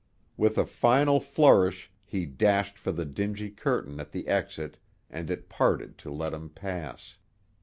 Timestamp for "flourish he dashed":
1.19-2.79